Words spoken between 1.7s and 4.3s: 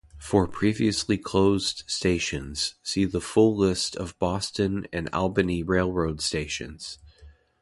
stations, see the full list of